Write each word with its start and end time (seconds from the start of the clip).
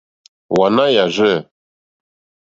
Wàná 0.57 0.85
jáàrzɛ̂. 0.93 1.35